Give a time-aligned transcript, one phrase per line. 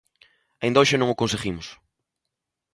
[0.61, 1.67] Aínda hoxe non o conseguimos.